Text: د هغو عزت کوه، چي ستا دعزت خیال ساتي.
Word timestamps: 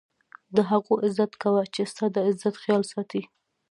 د 0.55 0.57
هغو 0.71 0.93
عزت 1.03 1.31
کوه، 1.43 1.61
چي 1.73 1.83
ستا 1.91 2.05
دعزت 2.15 2.55
خیال 2.63 2.83
ساتي. 2.93 3.21